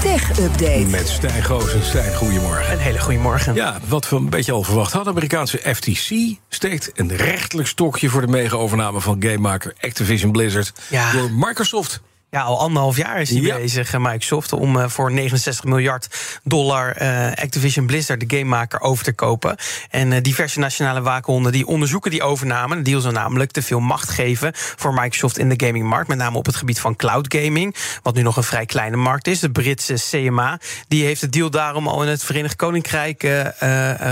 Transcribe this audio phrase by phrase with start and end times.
[0.00, 0.86] Tech Update.
[0.90, 2.72] Met Stijn Goos en Stijn, goedemorgen.
[2.72, 3.54] Een hele goede morgen.
[3.54, 5.14] Ja, wat we een beetje al verwacht hadden.
[5.14, 8.08] De Amerikaanse FTC steekt een rechtelijk stokje...
[8.08, 10.72] voor de mega-overname van gamemaker Activision Blizzard...
[10.90, 11.12] Ja.
[11.12, 12.00] door Microsoft.
[12.30, 13.56] Ja, al anderhalf jaar is hij Ja.
[13.56, 16.08] bezig, eh, Microsoft, om eh, voor 69 miljard
[16.42, 19.56] dollar eh, Activision Blizzard, de gamemaker, over te kopen.
[19.90, 22.76] En diverse nationale waakhonden die onderzoeken die overname.
[22.76, 26.36] De deal zou namelijk te veel macht geven voor Microsoft in de gamingmarkt, met name
[26.38, 29.40] op het gebied van cloud gaming, wat nu nog een vrij kleine markt is.
[29.40, 33.26] De Britse CMA die heeft de deal daarom al in het Verenigd Koninkrijk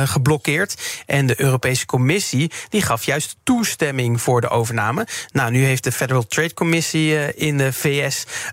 [0.04, 1.02] geblokkeerd.
[1.06, 5.06] En de Europese Commissie die gaf juist toestemming voor de overname.
[5.32, 8.04] Nou, nu heeft de Federal Trade Commissie in de VS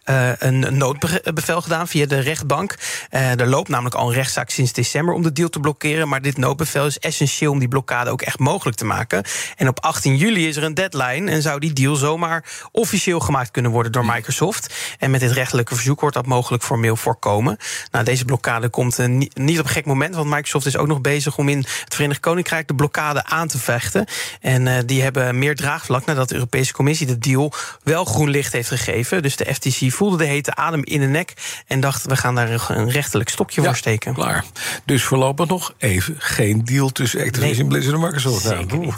[0.04, 2.76] eh, een noodbevel gedaan via de rechtbank.
[3.10, 6.08] Eh, er loopt namelijk al een rechtszaak sinds december om de deal te blokkeren.
[6.08, 9.24] Maar dit noodbevel is essentieel om die blokkade ook echt mogelijk te maken.
[9.58, 13.52] En op 18 juli is er een deadline en zou die deal zomaar officieel gemaakt
[13.52, 14.74] kunnen worden door Microsoft.
[15.00, 17.58] En met dit rechtelijke verzoek wordt dat mogelijk formeel voorkomen.
[17.92, 20.88] Nou, deze blokkade komt eh, ni- niet op een gek moment, want Microsoft is ook
[20.88, 24.06] nog bezig om in het Verenigd Koninkrijk de blokkade aan te vechten.
[24.42, 28.68] En die hebben meer draagvlak nadat de Europese Commissie de deal wel groen licht heeft
[28.68, 29.22] gegeven.
[29.22, 31.34] Dus FTC voelde de hete adem in de nek
[31.68, 34.14] en dacht: we gaan daar een- rechtelijk stokje voor steken.
[34.14, 34.46] klaar.
[34.86, 38.44] Dus voorlopig nog even geen deal tussen Activision Nee, Blizzard en Microsoft.
[38.44, 38.94] Nou.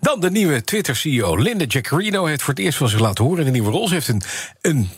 [0.00, 3.44] Dan de nieuwe Twitter-CEO Linda Jaccarino heeft voor het eerst van zich laten horen in
[3.44, 3.88] de nieuwe rol.
[3.88, 4.22] Ze heeft een,
[4.60, 4.90] een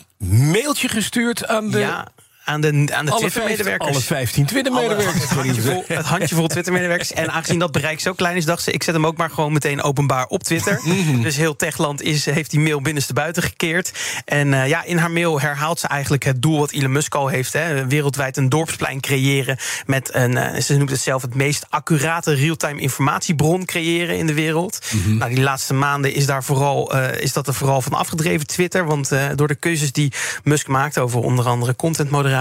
[0.51, 1.79] mailtje gestuurd aan de...
[1.79, 2.09] Ja,
[2.47, 3.91] aan de, aan de Twitter-medewerkers.
[3.91, 5.23] alle 15 Twitter-medewerkers.
[5.23, 7.13] Het handjevol, het handjevol Twitter-medewerkers.
[7.13, 8.73] En aangezien dat bereik zo klein is, dacht ze...
[8.73, 10.81] ik zet hem ook maar gewoon meteen openbaar op Twitter.
[10.83, 11.23] Mhm.
[11.23, 13.93] dus heel Techland is, heeft die mail binnenstebuiten gekeerd.
[14.25, 17.29] En eh, ja, in haar mail herhaalt ze eigenlijk het doel wat Elon Musk al
[17.29, 17.53] heeft.
[17.53, 19.57] Hè, wereldwijd een dorpsplein creëren...
[19.87, 24.35] met een, eh, ze noemt het zelf, het meest accurate real-time informatiebron creëren in de
[24.35, 24.79] wereld.
[24.93, 25.17] Mhm.
[25.17, 28.87] Nou, die laatste maanden is, daar vooral, eh, is dat er vooral van afgedreven, Twitter.
[28.87, 30.13] Want door de keuzes die
[30.45, 32.36] Musk maakt over onder andere contentmoderatie.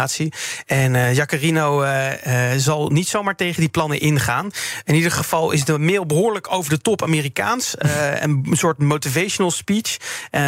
[0.66, 4.52] En eh Jacarino eh, eh, zal niet zomaar tegen die plannen ingaan.
[4.84, 7.76] In ieder geval is de mail behoorlijk over de top Amerikaans.
[8.20, 9.98] Een soort motivational speech.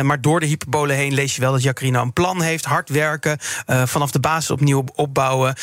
[0.03, 2.65] Maar door de hyperbole heen lees je wel dat Jacarino een plan heeft.
[2.65, 5.55] Hard werken, vanaf de basis opnieuw opbouwen.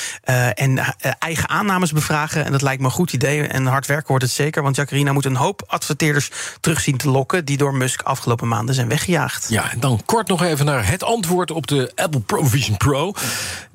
[0.55, 2.44] en eigen aannames bevragen.
[2.44, 3.47] En dat lijkt me een goed idee.
[3.47, 4.62] En hard werken wordt het zeker.
[4.62, 6.31] Want Jacarino moet een hoop adverteerders
[6.61, 7.44] terug zien te lokken...
[7.44, 9.47] die door Musk afgelopen maanden zijn weggejaagd.
[9.49, 13.12] Ja, en dan kort nog even naar het antwoord op de Apple Pro Vision Pro.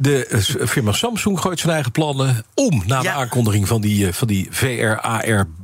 [0.02, 3.14] De eh, firma Samsung gooit zijn eigen plannen om na de Ja.
[3.14, 4.48] aankondiging van die, eh, van die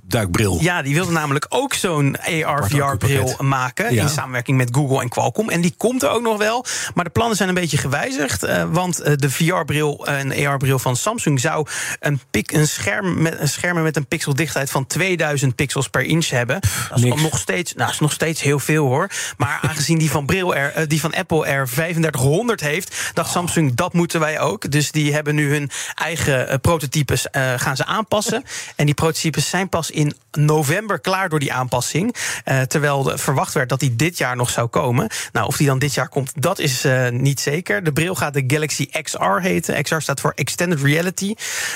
[0.10, 0.58] VR-AR-duikbril.
[0.62, 3.94] Ja, die wilde namelijk ook zo'n AR-VR-bril maken.
[3.94, 4.02] Ja.
[4.02, 5.50] In samenwerking met Google en Qualcomm.
[5.50, 6.66] En die komt er ook nog wel.
[6.94, 8.44] Maar de plannen zijn een beetje gewijzigd.
[8.44, 11.68] eh, want eh, de VR-bril en AR-bril van Samsung zou
[12.00, 16.30] een, pik, een, scherm met, een scherm met een pixeldichtheid van 2000 pixels per inch
[16.30, 16.60] hebben.
[16.90, 19.10] Dat is nog steeds, nou, is nog steeds heel veel hoor.
[19.38, 23.76] Maar aangezien die van, bril er, eh, die van Apple er 3500 heeft, dacht Samsung
[23.76, 24.72] dat moeten wij ook.
[24.72, 28.44] Dus die hebben nu hun eigen prototypes gaan ze aanpassen.
[28.76, 32.16] En die prototypes zijn pas in november klaar door die aanpassing.
[32.44, 35.08] Eh, terwijl er verwacht werd dat die dit jaar nog zou komen.
[35.32, 37.84] Nou, of die dan dit jaar komt, dat is eh, niet zeker.
[37.84, 39.84] De bril gaat de Galaxy XR heten.
[39.84, 41.30] XR staat voor Extended Reality.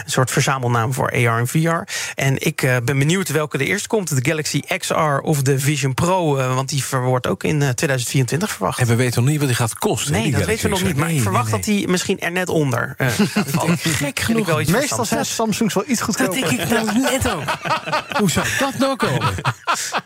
[0.05, 1.91] Een soort verzamelnaam voor AR en VR.
[2.15, 4.23] En ik eh, ben benieuwd welke er eerst komt.
[4.23, 6.37] De Galaxy XR of de Vision Pro.
[6.37, 8.79] eh, want die wordt ook in eh, 2024 verwacht.
[8.79, 10.11] En we weten nog niet wat die gaat kosten.
[10.11, 10.95] Nee, dat weten we nog niet.
[10.95, 13.77] Maar Nee, ik verwacht nee, dat die misschien er net onder eh, gaat vallen.
[13.77, 14.19] Gek
[14.59, 15.25] iets Meestal zijn.
[15.25, 16.49] Samsungs wel iets Dat goedkoper.
[16.49, 17.43] denk ik nou net ook.
[18.17, 19.33] Hoe zou dat nou komen?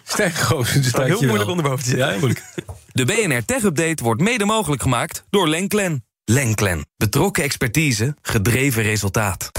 [0.03, 2.06] Stijn Goossens, wel heel moeilijk om erboven te zitten.
[2.06, 2.46] Ja, heel moeilijk.
[2.91, 6.06] De BNR Tech Update wordt mede mogelijk gemaakt door Lenklen.
[6.25, 6.86] Lenklen.
[6.97, 9.52] Betrokken expertise, gedreven resultaat.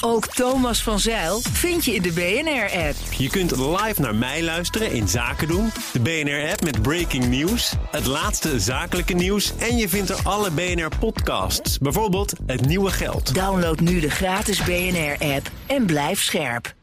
[0.00, 2.96] Ook Thomas van Zeil vind je in de BNR-app.
[3.18, 8.06] Je kunt live naar mij luisteren in Zaken doen, de BNR-app met breaking news, het
[8.06, 13.34] laatste zakelijke nieuws en je vindt er alle BNR-podcasts, bijvoorbeeld Het Nieuwe Geld.
[13.34, 16.74] Download nu de gratis BNR-app en blijf scherp.